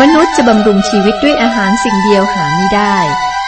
[0.00, 2.96] มนุษย์จะบำรุงชีวิตด้วยอาหารสิ่งเดียวหาไม่ได้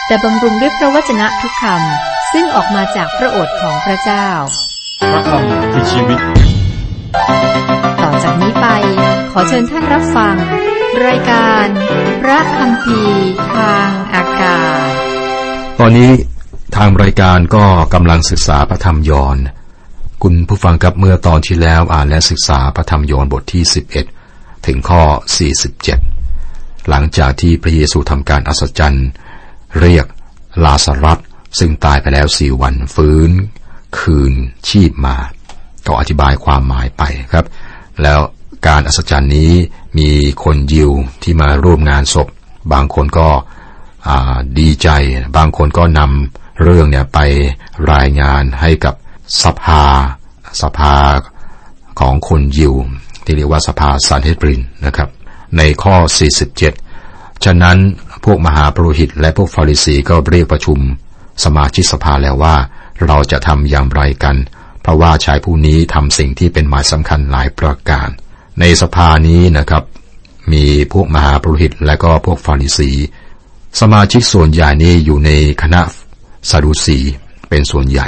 [0.07, 4.27] แต่บำรุงด้วยพระวจนะทุกคำซึ่งออกมาจากพระโอษฐ์ของพระเจ้า
[5.11, 6.19] พระคำคือชีวิต
[8.01, 8.67] ต่อจากนี้ไป
[9.31, 10.35] ขอเชิญท่านรับฟัง
[11.07, 11.65] รายการ
[12.21, 13.01] พระคำพี
[13.53, 14.91] ทางอากาศ
[15.79, 16.11] ตอนนี้
[16.75, 19.37] ทางรายการก็กำลังศึกษาพระธรรมยอห์น
[20.23, 23.63] คุณผู้ฟังครับเมื่อตอนที่แล้วอ่านและศึกษาพระธรรมยอห์นบทที่
[24.15, 26.14] 11 ถึงข้อ 47
[26.89, 29.09] หลังจากที่พระเยซูทำการอัศจรรย์
[29.79, 30.05] เรียก
[30.65, 31.19] ลาซารัส
[31.59, 33.31] ซึ่งตายไปแล้วสี่วันฟื้น
[33.99, 34.33] คืน
[34.69, 35.17] ชีพมา
[35.87, 37.45] ก็อธิบายความหมายไปครับ
[38.03, 38.19] แล้ว
[38.67, 39.51] การอัศจรรย์นี้
[39.97, 40.09] มี
[40.43, 40.91] คนยิว
[41.23, 42.27] ที่มาร่วมงานศพ
[42.73, 43.29] บางคนก็
[44.59, 44.89] ดีใจ
[45.37, 47.19] บางคนก็นำเรื่องเนี่ยไป
[47.93, 48.95] รายงานให้กับ
[49.43, 49.83] สภา
[50.61, 50.95] สภา
[51.99, 52.73] ของคนยิว
[53.23, 55.09] ที่เรียกว่าสภาซันเฮดรินนะครับ
[55.57, 55.95] ในข้อ
[56.69, 57.77] 47 ฉะนั้น
[58.25, 60.79] พวกมหาปรุหิตและพวกฟาริสีก็เรียกประชุม
[61.43, 62.55] สมาชิกสภาแล้วว่า
[63.07, 64.35] เราจะทำอย่างไรกัน
[64.81, 68.09] เพราะว่าชายผู้นี้ทำสิ่งที่เป็นหมายสำคัญหลายประการ
[68.59, 69.83] ในสภานี้นะครับ
[70.51, 70.63] มี
[70.93, 72.91] พวกมหาปรุหิตและก็พวกฟาริสี
[73.79, 75.81] สมาชิกส่วนใหญ่นี้อยู่ในคณะ
[76.49, 76.97] ซาดูสี
[77.49, 78.07] เป็นส่วนใหญ่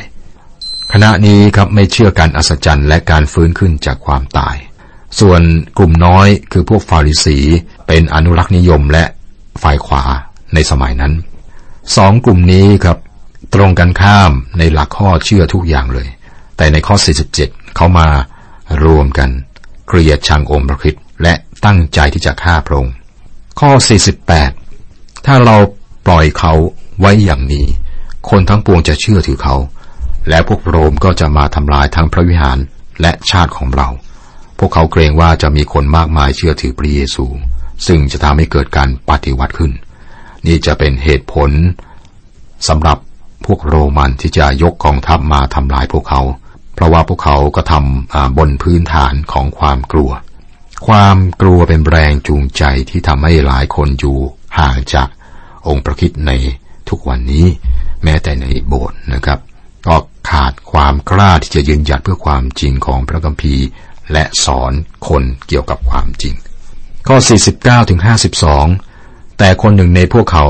[0.93, 4.55] คณะนี้ครับไม่เชื่อการอัศจรรย์และการฟื้นขึ้นจากความตาย
[5.19, 5.41] ส่วน
[5.77, 7.37] กลุ่มน้อยคือพวกฟาริสี
[7.87, 9.03] เป็นอนุรักษ์นิยมและ
[9.61, 10.03] ฝ่ายขวา
[10.53, 11.13] ในสมัยนั้น
[11.95, 12.97] สองกลุ่มนี้ครับ
[13.55, 16.07] ตรงกันข้ามในหลักข้อเชื่อทุกอย่างเลย
[16.57, 16.95] แต่ในข้อ
[17.35, 18.07] 47 เขามา
[18.85, 19.29] รวมกัน
[19.87, 21.33] เกลียดชังองค์พระคริสต์และ
[21.65, 22.93] ตั้งใจที่จะฆ่าพระองค์
[23.59, 23.71] ข้อ
[24.49, 25.57] 48 ถ้าเรา
[26.05, 26.53] ปล่อยเขา
[26.99, 27.65] ไว้อย่างนี้
[28.29, 29.55] คนทั้งปวงจะเชื่อถือเขา
[30.29, 32.57] และพวกโรมก็จะมาทำลายทั้งพระวิหาร
[33.01, 33.87] และชาติของเรา
[34.59, 37.25] พวกเขาเกรงว่าจะมีคนมากมายเชื่อถือพระเยซู
[37.87, 39.71] ซึ่งจะทำให้เกิดการปฏิวัติขึ้น
[40.47, 41.51] นี่จะเป็นเหตุผล
[42.67, 42.97] สำหรับ
[43.45, 46.21] พวกโรมันที่จะยกกองทัพมาทำลายพวกเขา
[46.73, 50.11] เพราะว่าพวกเขาก็ทำบนพื้นฐานของความกลัว
[50.87, 54.17] ความกลัวเป็นแรงจูงใจที่ทำให้หลายคนอยู่
[54.59, 55.07] ห่างจาก
[55.67, 56.31] องค์ประคิดใน
[56.89, 57.45] ทุกวันนี้
[58.03, 59.39] แม้แต่ในโบสถ์นะครับ
[59.87, 59.95] ก็
[60.29, 63.65] ขาดความกล้าที่จะยืนหยัดเพื่อความจริงของพระคัมภีร์
[64.13, 64.71] และสอน
[65.07, 66.35] คนเกี่ยวกับความจริง
[67.07, 67.17] ข้อ
[67.53, 67.99] 49ถึง
[68.69, 70.45] 52 แต่คนหนึ่งในพวกเขา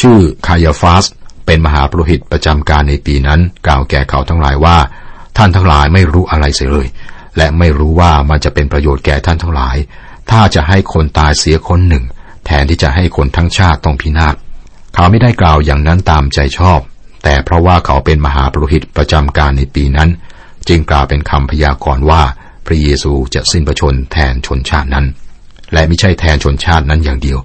[0.00, 1.04] ชื่อคายาฟาส
[1.46, 4.78] เป็นมหาปรหิตประจำการในปีนั้น กล่าวแก่เขาทั้งหลายว่า
[5.36, 6.88] ท่านทั้งหลายไม่รู้อะไรเสียเลย
[7.36, 9.76] และไม่รู้ว่ามันจะเป็นประโยชน์แก่ท่านทั้งหลาย
[10.30, 12.04] ถ้าจะให้คนตายเสียคนหนึ่ง
[12.46, 14.34] แทนที่จะให้คนทั้งชาติต้องพินาศ
[14.94, 16.80] เขาไม่ได้กล่าวอย่างนั้นตามใจชอบ
[17.24, 20.10] แต่เพราะว่าเขาเป็นมหาปรหิตประจำการในปีนั้น
[20.68, 22.22] จึงกล่าวเป็นคำพยากรณ์ว่า
[22.72, 25.06] ระเยซูจะสิ้นพระชนแทนชนชาตินั้น
[25.72, 27.38] และไม่ใช่แทนชนชาตินั้นอย่างเดียว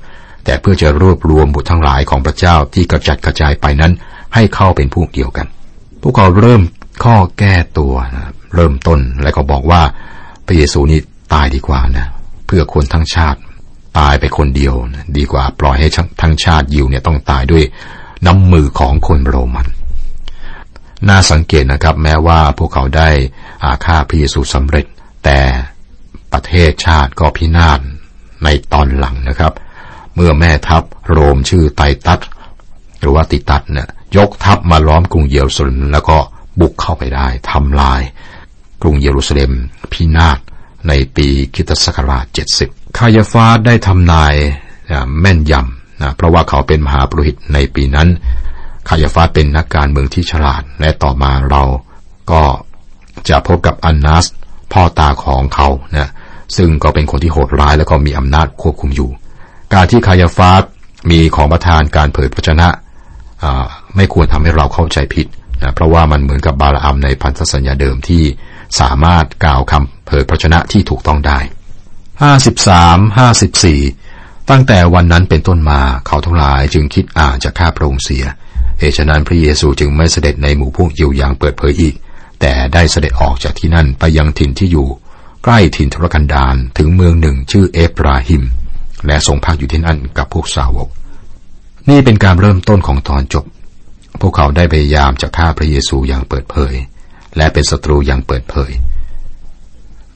[0.46, 3.94] แต่เพื่อจะรวบรวมบุตรทั้งหลายของพระเจ้าที่กระจัดกระจายไปนั้น
[4.36, 5.48] ให้เข้าเป็นพวกเดียวกัน
[6.02, 6.62] พวกเขาเริ่ม
[7.04, 9.82] ข้อแก้ตัวนะเริ่มต้นและก็บอกว่า
[10.46, 11.00] พระเยซูนี่
[11.34, 12.06] ตายดีกว่านะ
[12.46, 13.40] เพื่อคนทั้งชาติ
[14.00, 15.88] ตายไปคนเดียวนะดีกว่าปล่อยให้
[16.22, 17.64] ทั้งชาติยิวเนี่ยต้องตายด้วย
[18.26, 19.68] น้ำมือของคนโรมัน
[21.08, 23.10] น่าสังเกตนะครับแม้ว่าพวกเขาได้
[23.66, 24.86] อาฆาตพระเยซูสำเร็จ
[25.26, 25.40] แต่
[26.34, 27.80] ประเทศชาติก็พินาศ
[28.44, 29.54] ในตอนหลังนะครับ
[30.16, 32.20] เมื่อแม่ทัพโรมชื่อไตตัส
[33.00, 33.88] หรือว่าติตัสเนี่ย
[34.18, 36.18] ยกทัพมาล้อมกรุงเยรูซาเล็มแล้วก็
[36.60, 38.02] บุกเข้าไปได้ทำลาย
[38.82, 39.52] กรุงเยรูซาเล็ม
[39.94, 40.40] พินาศ
[40.88, 42.26] ในปีคริสตศักราช
[42.62, 44.34] 70 คายาฟาได้ทำนาย
[45.20, 48.10] แม่นยำนะเพราะว่าเขาเป็นมหาปรหิตในปีนั้น
[48.90, 51.64] คายาฟาเป็นนักการเมืองที่ฉลาด และต่อมาเรา
[52.32, 52.44] ก็
[53.30, 54.26] จะพบกับอันนัส
[54.74, 55.68] พ่อตาของเขา
[55.98, 56.10] นะ
[56.58, 59.10] ซึ่งก็เป็นคนที่โหดร้ายและก็มีอำนาจควบคุมอยู่
[59.74, 60.64] การที่คายาฟาส
[61.12, 62.68] มีของประทานการเผยพระชนะ
[63.96, 65.28] ไม่ควรทำให้เราเข้าใจผิด
[65.62, 68.24] นะเพราะว่ามันเหมือนกับบาลอัมในพันธสัญญาเดิมที่
[68.80, 71.40] สามารถกล่าวคำเผยพระชนะที่ถูกต้องได้
[72.20, 73.00] 53
[73.70, 78.24] 54 ตั้งแต่วันนั้นเป็นต้นมาเขาทั้งหลายจึงคิดอ่านจะฆ่าพระองค์เสีย
[78.80, 81.96] เหตุฉะนั้นพระเยซูจึงไม่เสด็จในหมู่พวกยิวอย่างเปิดเผยอีก
[82.48, 84.88] แต่ได้เสด็จออกจากที่นั่นไปยังถิ่นที่อยู่
[85.44, 88.44] ใกล้ถิ่นทุรกันดารถึงเมืองหนึ่งชื่อเอฟราฮิม
[89.08, 90.90] และทรงพักอยู่ที่นั่นกับพวกสาวก
[91.90, 93.46] นี่เป็นการเริ่มต้นของตอนจบ
[94.22, 96.74] พวกเขาได้พยายามจะฆ่าพระเยซูอย่างเปิดเผย
[97.38, 98.72] และเป็นศัตรูอย่างเปิดเผย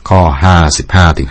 [0.10, 0.22] ข้อ
[0.70, 1.30] 55ถึง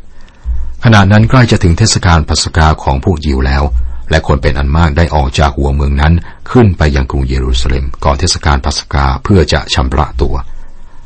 [0.00, 3.64] 57 ขณะนั้นใกล้จะถึงเทศกาลปัสกาของพวกยิวแล้ว
[4.10, 6.14] และคนเป็นอันมากได้ออกจากหัวเมืองนั้น
[6.50, 10.34] ขึ้นไปยังกรุงเยรูซาเล็มก่อนเทศกาลปัสกาเพื่อจะชำระตัว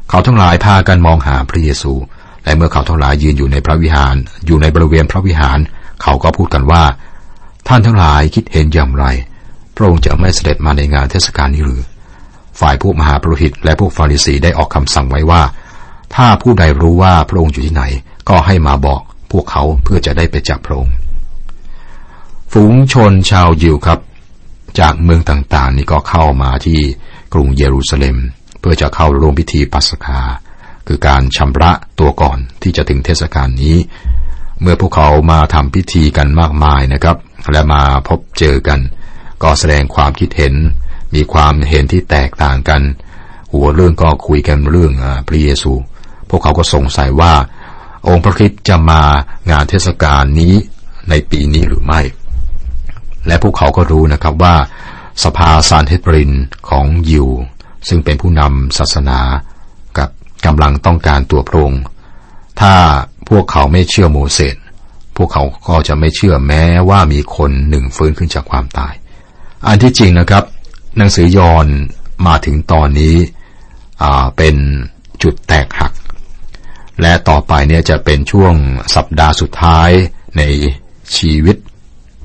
[0.08, 1.93] เขาทั้งหลายพากันมองหาพระเยซู
[2.44, 4.14] และเมื่อเขาทั้งหลายยืนอยู่ในพระวิหาร
[4.46, 5.58] อยู่ในบริเวณพระวิหาร
[6.02, 6.84] เขาก็พูดกันว่า
[7.69, 9.04] ท่านทั้งหลายคิดเห็นอย่างไร
[9.76, 11.82] พระองค์จะไม่เสด็จมาในงานเทศกาลนี้หรือ
[12.60, 15.43] ฝ่ายพวกมหาปรหิตและพวกฟาริสีได้ออกคำสั่งไว้ว่า
[16.14, 17.84] ถ้าผู้ใดรู้ว่าพระองค์อยู่ที่ไหน
[18.28, 19.00] ก็ให้มาบอก
[19.32, 20.94] พวกเขาเพื่อจะได้ไปจับพระองค์
[22.56, 24.00] ฝูงชนชาวยิวครับ
[24.81, 26.81] จากเมืองต่างๆ นี่ก็เข้ามาที่
[27.34, 28.16] กรุงเยรูซาเล็ม
[28.60, 30.20] เพื่อจะเข้าร่วมพิธีปัสกา
[30.87, 33.76] คือการชำระตัวก่อนที่จะถึงเทศกาลนี้
[34.60, 37.16] เมื่อพวกเขามาทำพิธีกันมากมายนะครับ
[37.52, 38.81] และมาพบเจอกัน
[39.43, 40.54] ก็แสดงความคิดเห็น
[41.14, 42.82] มีความเห็นที่แตกต่างกัน
[43.52, 44.93] หัวเรื่องก็คุยกันเรื่อง
[45.28, 45.72] พระเยซู
[46.28, 47.34] พวกเขาก็สงสัยว่า
[48.08, 49.02] องค์พระคิดจะมา
[49.50, 50.54] งานเทศกาลนี้
[51.08, 52.02] ในปีนี้หรือไม่
[53.27, 54.57] และพวกเขาก็รู้นะครับว่า
[55.25, 56.33] สภาซานเทปริน
[56.69, 57.29] ของยิว
[57.89, 59.21] ซึ่งเป็นผู้นำศาสนา
[59.99, 60.09] กับ
[60.47, 61.83] กำลังต้องการตัวพระองค์
[62.61, 62.75] ถ้า
[63.29, 64.57] พวกเขาไม่เชื่อโมเสส
[65.17, 68.95] พวกเขาก็จะไม่เชื่อแม้ว่ามีคนหนึ่งฟื้นขึ้นจากความตาย
[69.67, 70.45] อันที่จริงนะครับ
[70.97, 71.67] หนังสือยอน
[72.27, 73.17] มาถึงตอนนี้
[74.37, 74.57] เป็น
[75.23, 75.93] จุดแตกหัก
[77.03, 78.55] และต่อไปเนี่ยจะเป็นช่วง
[78.95, 79.91] สัปดาห์สุดท้าย
[80.39, 80.43] ใน
[81.17, 81.57] ชีวิต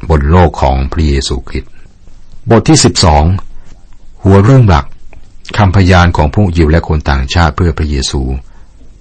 [0.09, 1.71] บนโลกของพระเยซูคริสต์
[2.49, 3.23] บทที่สิบสอง
[4.23, 4.85] หัวเรื่องหลัก
[5.57, 8.21] คำพยานของพวกยิวและคนต่างชาติเพื่อพระเยซู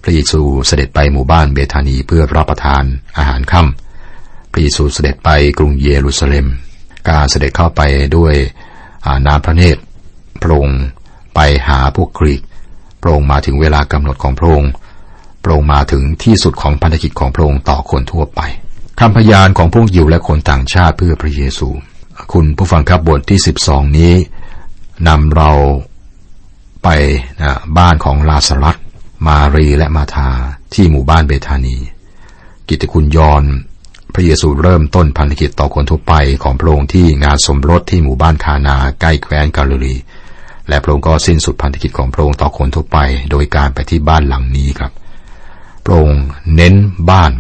[0.03, 2.85] พระเยซูเสด็จไปหมู่บ้านเบธานีเพื่อรับประทาน
[3.17, 6.47] อาหารค่ำพระเยซูเสด็จไปกรุงเยรูซาเล็ม
[7.09, 7.81] การเสด็จเข้าไป
[8.17, 8.35] ด้วย
[9.27, 9.83] น้ำพระเนตร
[10.43, 10.81] พระองค์
[11.35, 12.43] ไปหาพวกกรีก
[13.03, 14.71] พระองค์มาถึงเวลากำหนดของพระองค์
[15.43, 18.41] พระองค์มาถึงที่สุดของพันธกิจของพระองค์ต่อคนทั่วไป
[19.01, 21.69] คำพยานของพวกยิวและคนต่างชาติเพื่อพระเยซู
[22.33, 24.13] คุณผู้ฟังครับบทที่สิบสองนี้
[25.09, 25.51] นำเรา
[26.85, 26.89] ไป
[27.43, 28.77] นะบ้านของลาสรัส
[29.27, 30.31] มารีและมาธา
[30.75, 31.77] ที่หมู่บ้านเบธานี
[32.69, 33.45] กิตติคุณยอน
[34.15, 39.97] พระเยซูเริ่มต้นพันธกิจต่อคนทั่วไปของพระองค์ที่งานสมรสที่หมู่บ้านคานาใกล้แคว้นกาลิลี
[40.69, 42.99] และพระองค์ก็สิ้นสุดพันธกิจของพระองค์ต่อคนทั่วไป
[43.31, 44.93] โดยการไปที่บ้านหลังนี้ครับ
[45.85, 46.21] พระองค์
[46.55, 46.75] เน้น
[47.11, 47.33] บ้าน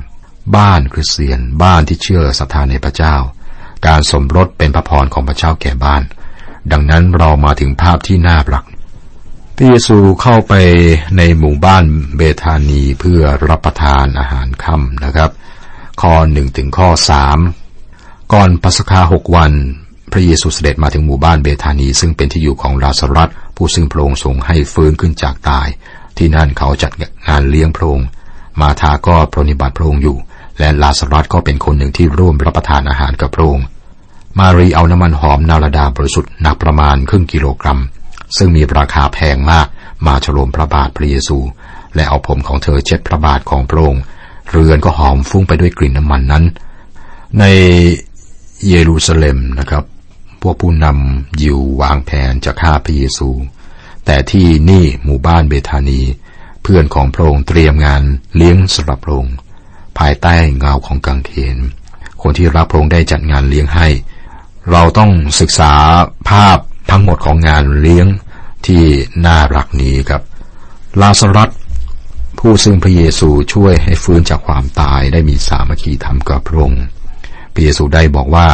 [0.56, 3.16] บ้านคริสเตียน บ้านที่เชื่อศรัทธาในพระเจ้า
[3.86, 6.02] การสมรสเป็นพระพรของพระเจ้าแก่บ้าน
[6.72, 8.64] ดังนั้นเรามาถึงภาพที่น่ารัก
[9.56, 10.54] พระเยซูเข้าไป
[11.16, 11.84] ในหมู่บ้าน
[12.16, 15.30] เบธานีเพื่อรับประทานอาหารค่ำนะครับ
[16.02, 17.38] ข้อหนึ่งถึงข้อสาม
[18.32, 19.52] ก่อนปัสคาหกวัน
[20.12, 25.68] พระเยซูเสด็จมาถึงหมู่บ้านเบธานี ซึ่งเป็นที่อยู่ของลาสรัสผู้ซึ่งพระองค์ทรงให้ฟื้นขึ้นจากตาย
[26.16, 26.92] ที่นั่นเขาจัด
[27.28, 28.08] งานเลี้ยงพระองค์
[28.60, 30.16] มาทาก็ปรนิบัติพระองค์อยู่
[30.58, 33.66] และลาสรัสก็เป็นคนหนึ่งที่ร่วมรับประทานอาหารกับพระองค์
[34.38, 37.80] มารีเอาน้ำมันหอมนาลดาบริสุทธิ์หนักประมาณครึ่งกิโลกรัม
[38.36, 39.66] ซึ่งมีราคาแพงมาก
[40.06, 41.38] มาฉลมพระบาทพระเยซู
[41.94, 44.02] และเอาผมของเธอเช็ดพระบาทของพระองค์
[44.50, 46.44] เรือนก็หอมฟุ้งไปด้วยกลิ่นน้ำมันนั้น
[47.38, 47.44] ใน
[48.68, 49.84] เยรูซาเล็มนะครับ
[50.42, 53.28] พวกผู้นำยิววางแผนจะฆ่าพระเยซู
[54.06, 56.00] แต่ที่นี่หมู่บ้านเบธานี
[56.62, 58.02] เพื่อนของพระองค์เตรียมงาน
[58.36, 59.34] เลี้ยงสำหรับพระองค์
[59.98, 61.56] ภายใต้เงาของกังเขน
[62.22, 63.88] คนที่รับพระองค์ได้จัดงานเลี้ยงให้
[64.70, 65.10] เราต้อง
[65.40, 65.72] ศึกษา
[66.30, 66.58] ภาพ
[66.90, 68.06] ทั้งหมดของงานเลี้ยง
[68.66, 68.84] ที่
[69.26, 70.22] น่ารักนี้ครับ
[71.00, 71.50] ลาสรัส
[72.38, 76.84] ผู้ซึ่งพระเยซูช่วยให้ฟื้นจากความตายได้มีสามัคคีธรรมกับพระองค์
[77.52, 78.48] พระเยซูได้บอกว่า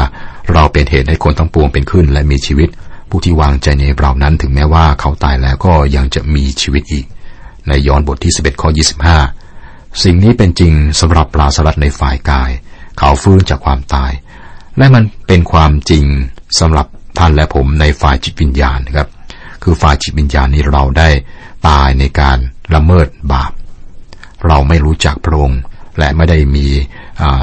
[0.52, 2.68] เราเป็นเหตุให้คนทั้งปวงเป็นขึ้นและมีชีวิต
[3.08, 7.06] ผู้ที่วางใจในเรานั้นถึงแม้ว่าเขาตายแล้วก็ยังจะมีชีวิตอีก
[7.68, 8.68] ในยอห์นบทที่ 11ข้อ
[9.10, 9.41] 25
[10.02, 12.50] สิ่งนี้เป็นจริงสำหรับลาสรัสในฝ่ายกาย
[12.98, 14.12] เขาฟื้นจากความตาย
[14.78, 16.04] และมันเป็นความจริง
[16.58, 16.86] สำหรับ
[17.18, 19.08] ท่านและผมในฝ่ายจิตวิญญาณครับ
[19.62, 21.08] คือฝ่ายจิตวิญญาณนี้เราได้
[21.68, 22.38] ตายในการ
[22.74, 23.52] ละเมิดบาป
[24.46, 25.60] เราไม่รู้จักพระองค์
[25.98, 26.66] และไม่ได้มี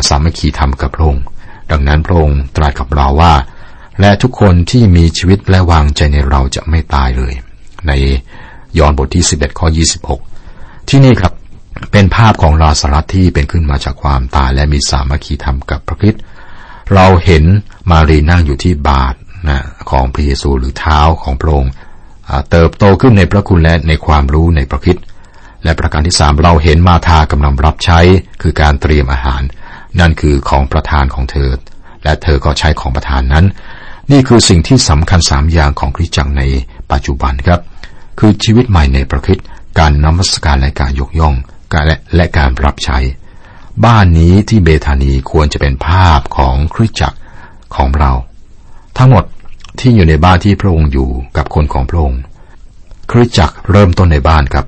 [0.08, 1.24] สามัคคีธรรมกับพระองค์
[1.72, 3.34] ดังนั้นพระองค์ตรัสกับเราว่า
[4.00, 7.34] และทุกคนที่มีชีวิตและวางใจในเราจะไม่ตายเลย
[7.88, 7.92] ใน
[8.78, 9.68] ยอห์นบทที่ 11 ข้อ
[10.28, 11.34] 26 ที่นี่ครับ
[11.92, 16.16] เป็นภาพของลาสรัสที่เป็นขึ้นมาจากความตายและมีสามัคคีธรรมกับพระคิด
[16.94, 17.44] เราเห็น
[17.92, 19.16] มารีนั่งอยู่ที่บาท
[19.50, 19.60] นะ
[19.90, 21.72] ของพระเยซูหรือเท้าของพระองค์
[22.52, 24.98] เติบโตขึ้นในพระคุณและในความรู้ในพระคิด
[25.64, 28.00] และประการที่สามเราเห็นมาทากำลังรับใช้
[28.42, 29.42] คือการเตรียมอาหาร
[30.00, 31.50] นั่นคือของประธานของเธอ
[32.04, 33.46] และเธอก็ใช้ของประธานนั้น
[34.12, 36.44] นี่คือสิ่งที่สำคัญสามอย่างของคริสตจักรใน
[36.92, 37.62] ปัจจุบันครับ
[38.20, 39.38] คือชีวิตใหม่ในประคิด
[39.80, 41.36] การนมัสการและการยกย่อง
[41.74, 42.98] การและและการรับใช้
[43.86, 47.18] บ้านนี้ที่เบธานีควรจะเป็นภาพของคริสตจักร
[47.76, 48.12] ของเรา
[48.98, 49.24] ทั้งหมด
[49.80, 52.22] ที่อยู่ในบ้านที่พระองค์อยู่กับคนของพระองค์
[53.12, 54.66] คริสจักรเริ่มต้นในบ้านครับ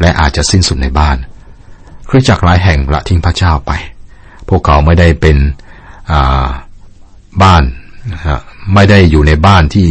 [0.00, 1.16] และอาจจะสิ้นสุดในบ้าน
[2.08, 3.72] คริสจักรหลายแห่งละทิ้งพระเจ้าไป
[4.48, 5.36] พวกเขาไม่ได้เป็น
[7.42, 7.62] บ้าน
[8.74, 9.88] ไม่ได้อยู่ในบ้านที่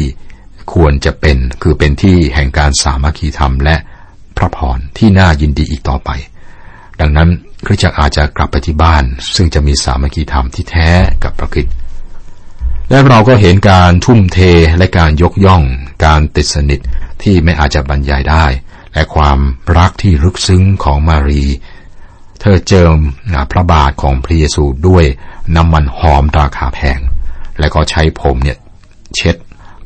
[0.73, 3.75] ควรจะเป็นคือเป็นที่แห่งการสามัคคีธรรมและ
[4.37, 6.09] พระพรที่น่ายินดีอีกต่อไป
[6.99, 7.29] ดังนั้น
[7.65, 9.03] คริสจักรอาจจะกลับไปที่บ้าน
[9.35, 10.89] ซึ่งจะมีสามัคคีธรรมที่แท้
[11.23, 11.67] กับพระคิด
[12.89, 14.39] และเราก็เห็นการทุ่มเท
[14.77, 15.63] และการยกย่อง
[16.05, 16.79] การติดสนิท
[17.23, 18.45] ที่ไม่อาจจะบรรยายได้
[18.93, 19.39] และความ
[19.77, 21.43] รักที่ลึกซึ้งของมารี
[22.39, 22.97] เธอเจิม
[23.51, 25.05] พระบาทของพระเยซูด้วย
[25.55, 26.99] น้ำมันหอมราคาแพง
[27.59, 28.57] และก็ใช้ผมเนี่ย
[29.15, 29.35] เช็ด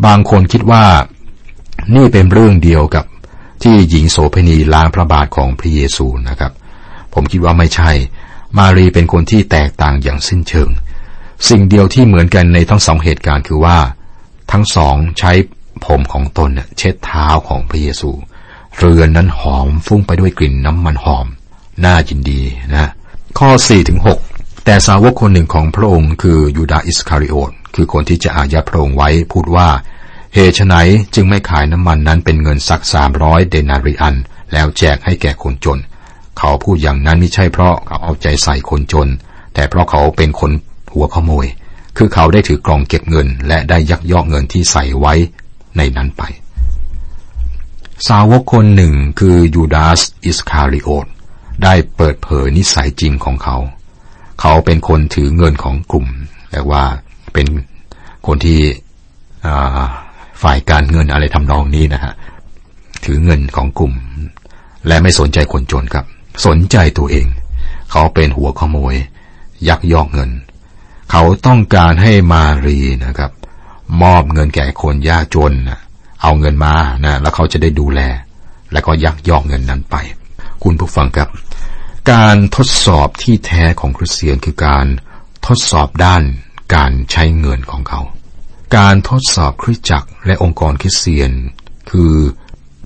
[0.06, 0.86] บางคนคิดว่า
[1.96, 3.06] นี่เป็นเรื่องเดียวกับ
[3.64, 6.52] ที่หญิงโสเภณีล้างพระบาทของพระเยซูนะครับ
[7.14, 7.92] ผมคิดว่าไม่ใช่
[8.58, 10.70] มารีเป็นคนที่แตกต่างอย่างสิ้นเชิง
[11.50, 13.78] สิ่งเดียวที่เหมือนกันในทั้งสองเหตุการณ์คือว่า
[14.52, 15.32] ทั้งสองใช้
[15.86, 18.12] ผมของตนเช็ดเท้าของพระเยซู
[18.78, 21.28] เรือนนั้นหอมฟุ้งไปด้วยกลิ่นน้ำมันหอม
[21.86, 22.42] น่ายินดี
[22.76, 22.90] นะ
[23.40, 24.00] ข้อ4ถึง
[24.32, 29.70] 6แต่สาวกคนหนึ่งของพระองค์คือยูดาอิสคาริโอตคือคนที่จะอาญาพระองค์ไว้พูดว่า
[30.36, 30.76] เหตุไน
[31.16, 34.16] จึงไม่ขายน้ำมันนั้นเป็นเงินสักสามร้อยเดนาริอัน
[34.54, 35.80] แล้วแจกให้แก่คนจน
[36.40, 39.08] เขาพูดอย่างนั้นไม่ใช่เพราะเขาเอาใจใส่คนจน
[39.54, 40.52] แต่เพราะเขาเป็นคน
[40.94, 41.48] หัวขโมย
[41.98, 45.14] คือเขาได้ถือกล่องเก็บเงิน และได้ยักยอกเงินที่ใส่ไว้
[45.78, 46.24] ในนั้นไป
[48.08, 51.08] สาวกคนหนึ่งคือยูดาสอิสคาริโอต
[51.64, 53.58] ได้เปิดเผยนิสัยจริงของเขา
[54.42, 56.08] เขาเป็นคนถือเงินของกลุ่ม
[56.52, 56.84] แต่ว่า
[57.34, 57.48] เป็น
[58.28, 58.60] คนที่
[60.42, 62.14] ฝ่ายการเงินอะไรทำนองนี้นะฮะ
[63.06, 63.94] ถือเงินของกลุ่ม
[64.88, 66.06] และไม่สนใจคนจนครับ
[66.46, 67.28] สนใจตัวเอง
[67.92, 68.96] เขาเป็นหัวขโมย
[69.68, 70.32] ยักยอกเงิน
[71.12, 73.32] เขาต้องการให้มารีนะครับ
[74.02, 75.54] มอบเงินแก่คนยากจน
[76.22, 78.02] เอาเงินมานะแล้วเขาจะได้ดูแล
[78.72, 79.96] แล้วก็ยักยอกเงินนั้นไป
[80.64, 81.30] คุณผู้ฟังครับ
[82.12, 84.86] การทดสอบที่แท้ของคริสเตียนคือการ
[85.48, 86.24] ทดสอบด้าน
[86.76, 88.02] การใช้เงินของเขา
[88.78, 91.32] การทดสอบคริสจักรและองค์กรคริสเตียน
[91.92, 92.14] คือ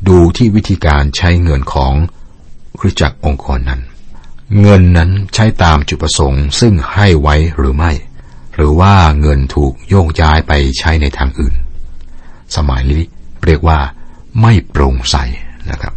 [0.08, 1.94] ดูที่วิธีการใช้เงินของ
[2.84, 3.82] ริสจักองค์กรนั้น
[4.62, 7.92] เงินนั้นใช้ตามจุดประสงค์ซึ่งให้ไว้หรือไม่
[8.56, 11.56] หรือว่าเงินถูกโยกย้ายไปใช้ในทางอื่น
[12.56, 13.02] สมัยนี้
[13.46, 13.80] เรียกว่า
[14.42, 15.16] ไม่โปร่งใส
[15.72, 15.94] นะครับ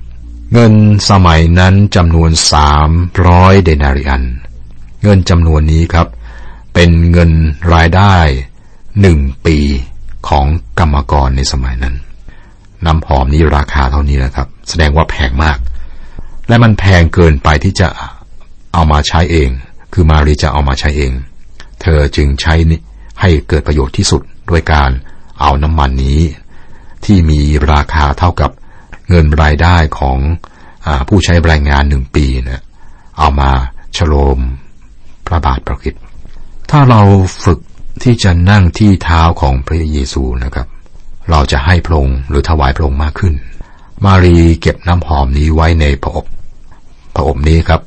[0.53, 0.73] เงิน
[1.11, 2.91] สมัยนั้นจำนวนสาม
[3.27, 4.25] ร้อยเดนาริอัน
[5.03, 6.07] เงินจำนวนนี้ครับ
[6.75, 7.31] เป็นเงิน
[7.75, 8.17] รายได้
[9.01, 9.59] หนึ่งปี
[10.29, 10.47] ของ
[10.79, 11.95] กรรมกรในสมัยนั้น
[12.85, 15.59] น้ำหอมนี้ราคาเท่านี้นะครับ แสดงว่าแพงมาก
[16.49, 17.89] และมันแพงเกินไปที่จะ
[18.73, 19.51] เอามาใช้เอง
[19.93, 21.13] คือมารีจะเอามาใช้เอง
[21.83, 22.55] เธอจึงใช้
[23.21, 24.91] ให้เกิดประโยชน์ที่สุดด้วยการ
[25.41, 26.21] เอาน้ำมันนี้
[27.05, 27.41] ที่มี
[27.73, 28.51] ราคาเท่ากับ
[29.09, 30.19] เงินรายได้ของ
[30.87, 32.63] อผู้ใช้แรงงานหนึ่งปีนะ
[33.19, 33.51] เอามา
[33.97, 34.39] ฉโลม
[35.27, 35.95] พระบาทประคิด
[36.71, 37.01] ถ้าเรา
[37.45, 37.59] ฝึก
[38.03, 40.67] ที่จะนั่งที่เท้าของพระเยซูนะครับ
[41.31, 43.35] เราจะให้พระองค์หรือถวายพระองค์มากขึ้น
[44.05, 46.38] มารีเก็บน้ำหอมนี้ไว้ในพระอบพ
[47.19, 47.81] ระอบนี้ครับ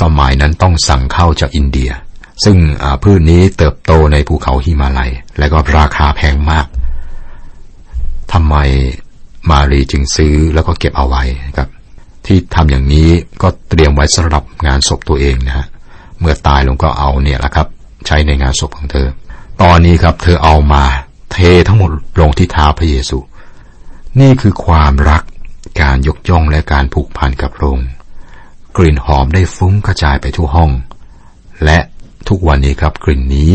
[0.00, 1.90] สมัยนั้นต้องสั่งเข้าจากอินเดีย
[2.44, 2.56] ซึ่ง
[3.02, 6.66] พืชนี้เติบโตในภูเขาหิมาลัย และก็ราคาแพงมาก
[8.32, 8.56] ทำไม
[9.50, 11.22] มารีจึงซื้อแล้วก็เก็บเอาไว้
[11.56, 11.68] ครับ
[12.26, 13.08] ที่ทำอย่างนี้
[13.42, 15.66] ก็เตรียมไว้สำหรับงานศพตัวเองนะฮะ
[16.20, 17.66] เมื่อตายลงก็เอาเนี่ยแหละครับ
[18.06, 19.08] ใช้ในงานศพของเธอ
[19.62, 20.84] ตอนนี้ครับ เธอเอามา
[21.32, 21.38] เท
[21.68, 21.90] ทั้งหมด
[22.20, 23.18] ลงที่เท้าพระเยซู
[24.20, 25.22] นี่คือความรัก
[25.82, 27.88] การยกย่องและการผูกพันกับพระองค์
[28.76, 30.70] กลิ่นหอมได้ฟุ้งกระจายไปทั่วห้อง
[31.64, 31.78] และ
[32.28, 33.52] ทุกวันนี้ครับกลิ่นนี้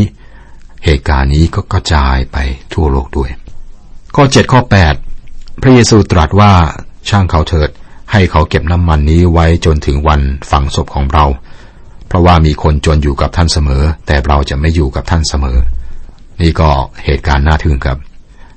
[0.86, 2.38] เหตุการณ์นี้ก็กระจายไป
[2.74, 3.30] ทั่วโลกด้วย
[4.16, 4.94] ข้อเจ็ดข้อแปด
[5.62, 6.54] พระเยซูตรัสว่า
[7.10, 7.70] ช่างเขาเถิด
[8.12, 10.22] ให้เขาเก็บน้ำมันนี้ไว้จนถึงวัน
[10.52, 11.26] ฝังศพของเรา
[12.08, 15.58] เพราะว่ามีคนจนอยู่กับท่านเสมอ แต่เราจะไม่อยู่กับท่านเสมอ
[16.42, 16.70] นี่ก็
[17.06, 17.98] เหตุการณ์น่าทึ่งครับ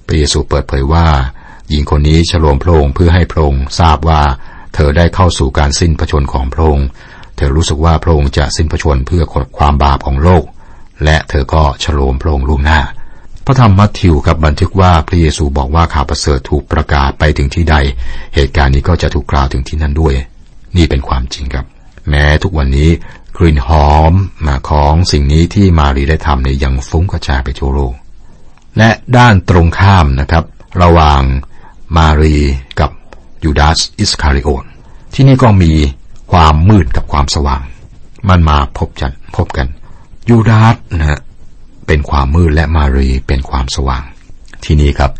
[0.07, 1.07] พระเยซูเปิดเผยว่า
[1.69, 4.23] หญิงคนนี้ฉลองพระองค์เพื่อให้พระองค์ทราบว่า
[4.75, 6.89] เธอได้เข้าสู่การสิ้นพระชนของพระองค์
[7.37, 9.23] เธอรู้สึกว่าพระองค์จะสิ้นพระชนเพื่อ
[9.59, 10.45] ความบาปของโลก
[11.05, 12.81] และเธอก็ฉลองพระองค์ล่วงหน้า
[13.47, 17.77] พระธรรมมัทธิวครับบันทึกว่าพระเยซูบอกว่าข่าวประเสริฐถูกประกาศไปถึงที่ใด
[18.35, 20.15] เหตุการณ์นี้ก็จะถูกกล่าวถึงที่นั่นด้วย
[20.77, 21.67] นี่เป็นความจริงครับ
[22.09, 22.91] แม้ทุกวันนี้
[23.37, 24.12] กลิ่นหอม
[24.47, 27.95] มาของสิ่งนี้ที่มารีได้ทำเนี่ยยังฟุ้งกระจายไปทั่วโลก
[28.79, 30.45] และด้านตรงข้ามนะครับ
[30.83, 31.23] ระหว่าง
[31.97, 32.37] มารี
[32.81, 32.91] กับ
[33.44, 34.64] ยูดาสอิสคาริโอท
[35.14, 35.73] ที่นี่ก็มี
[36.32, 37.62] ความมืดกับความสว่าง
[38.28, 39.66] มันมาพบกันพบกัน
[40.28, 41.20] ยูดาสนะฮะ
[41.87, 44.04] เป็นความมืดและมารีเป็นความสว่าง
[44.64, 45.12] ทีนี้ครับ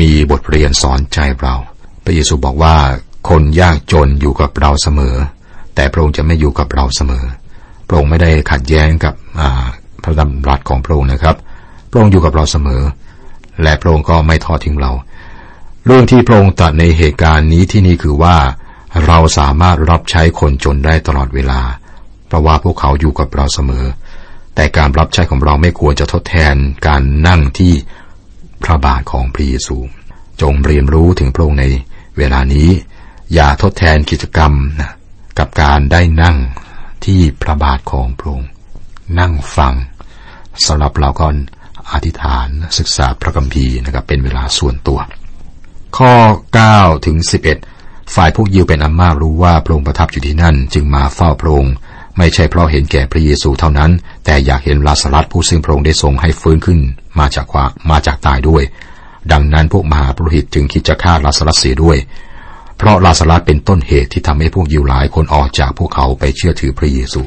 [0.00, 1.54] มีบทเรียนสอนใจเรา
[2.04, 2.76] พระเยซูบอกว่า
[3.28, 5.14] คนยากจนอยู่กับเราเสมอ
[5.74, 7.24] แต่พระองค์จะไม่อยู่กับเราเสมอ
[7.88, 9.14] พระองค์ไม่ได้ขัดแย้งกับ
[10.02, 11.36] พระดำรัสของพระองค์นะครับ
[11.90, 12.82] พระองค์อยู่กับเราเสมอ
[13.62, 14.92] และพระองค์ก็ไม่ทอดทิ้งเรา
[15.86, 18.36] เรื่องที่พระองค์ตรัสในเหตุการณ์นี้ที่นี่คือว่า
[19.06, 21.60] เราสามารถรับใช้คนจนได้ตลอดเวลา
[22.26, 23.84] เพราะว่าพวกเขาอยู่กับเราเสมอ
[24.54, 26.54] แต่การรับใช้ของเราไม่ควรจะทดแทน
[26.86, 27.72] การนั่งที่
[28.62, 29.76] พระบาทของพระเยซู
[30.42, 31.64] จงเรียนรู้ถึงพระองค์ใน
[32.18, 32.68] เวลานี้
[33.34, 34.52] อย่าทดแทนกิจกรรม
[35.38, 36.36] กับการได้นั่ง
[37.04, 38.50] ที่พระบาทของพระองค์
[39.18, 39.74] นั่งฟัง
[40.66, 41.26] สำหรับเราก็
[41.92, 42.48] อธิษฐาน
[42.78, 45.00] ศึกษาพระคัมภีร์นะครับเป็นเวลาส่วนตัว
[45.96, 46.14] ข้อ
[46.60, 47.16] 9ถึง
[47.66, 51.74] 11 ฝ่ายพวกยิวเป็นอันมากรู้ว่าพระองค์ประทับอยู่ที่นั่น จึงมาเฝ้าพระองค์
[52.18, 53.90] ไม่ใช่เพราะเห็นแก่พระเยซูเท่านั้น
[54.24, 56.78] แต่อยากเห็นลาสรัสผู้ซึ่งพระองค์ได้ทรงให้ฟื้นขึ้น
[57.18, 58.62] มาจากความมาจากตายด้วย
[59.32, 61.98] ดังนั้นพวกมหาปรหิตจึงคิดจะฆ่าลาสรัสเสียด้วย
[62.76, 67.22] เพราะลาสรัสเป็นต้นเหตุที่ทำให้พวกยิวหลายคนออกจากพวกเขาไปเชื่อถือพระเยซู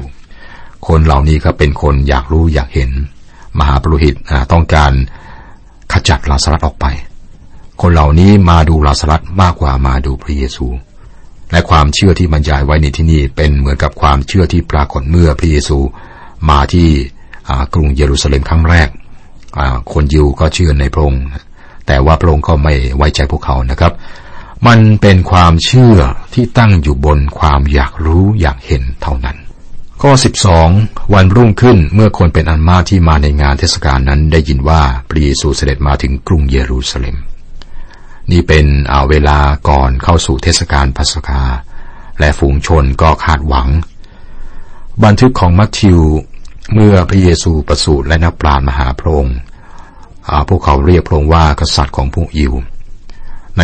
[0.86, 2.90] คนเหล่านี้ก็เป็นคนอยากรู้อยากเห็น
[3.58, 4.14] มหาปรหิต
[4.52, 4.92] ต้องการ
[5.92, 6.86] ขจัดลาสรัสออกไป
[7.82, 10.66] คนเหล่านี้มาดูลาสรัสมากกว่ามาดูพระเยซู
[11.52, 15.78] และความเชื่อที่บรรยายไว้ในที่นี่เป็นเหมือนกับความเชื่อที่ปรากฏเมื่อพระเยซู
[16.50, 16.88] มาที่
[17.74, 18.88] กรุงเยรูซาเล็มครั้งแรก
[19.92, 21.22] คนยิวก็เชื่อในพระองค์
[21.86, 23.92] แต่ว่าพระองค์ก็ไม่ไว้ใจพวกเขานะครับ
[24.66, 25.96] มันเป็นความเชื่อ
[26.34, 29.36] ที่ตั้งอยู่บนความอยากรู้อยากเห็นเท่านั้น
[30.02, 30.12] ข้อ
[30.64, 37.16] 12 วันรุ่งขึ้นเมื่อคนเป็นอันมากที่มาในงานเทศกาลนั้นได้ยินว่าพระเยซูเสด็จมาถึงกรุงเยรูซาเล็ม
[38.32, 41.42] นี่เป็นอาเวลาก่อนเข้าสู่เทศกาลพัสกา
[42.20, 43.68] และฝูงชนก็คาดหวัง
[45.04, 46.00] บันทึกของมัทธิว
[46.74, 49.38] เมื่อพระเยซูประสูติและนักปราชญ์มหาพระองค์
[50.48, 52.52] พวกเขาเรียกพระองค์ว่ากษัตริย์ของพวกยิว
[53.58, 53.62] ใน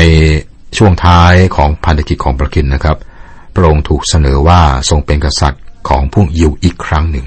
[0.77, 2.97] ช่วงท้ายของพันธกิจของพระคินนะครับ
[3.55, 7.27] พระองค์ถูกเสนอว่าทรงเป็นกษัตริย์ของพวกยิวอีกครั้งหนึ่ง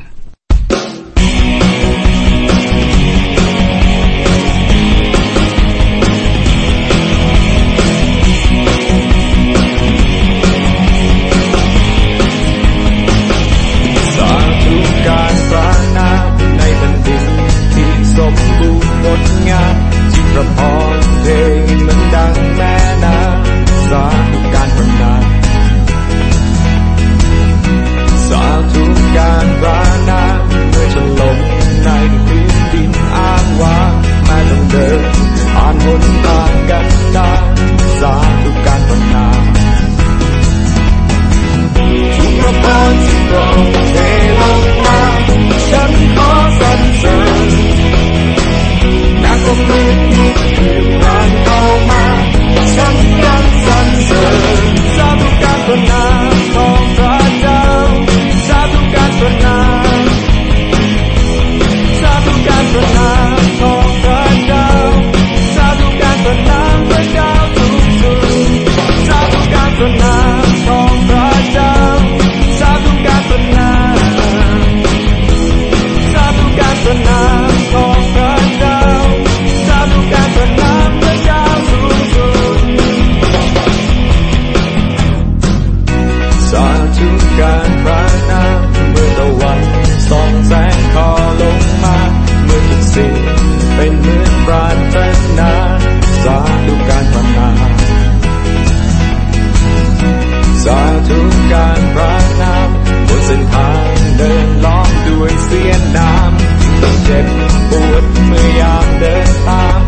[100.68, 101.20] สาธุ
[101.52, 102.70] การพระนาม
[103.08, 107.28] บนเส้นทางเดินล้อมด้วยเสียนน้ำต้องเจ็บ
[107.70, 109.80] ปวดเมื่อยามเดินตาม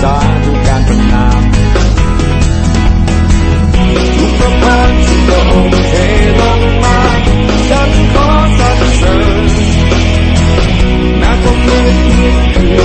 [0.00, 1.42] สาธุการพระนาม
[4.16, 5.94] ทุกประพันธ์ทรงเท
[6.40, 6.98] ลงมา
[7.68, 9.44] ฉันขอสรรเสริญ
[11.22, 11.94] นาคงมืด
[12.54, 12.78] คือ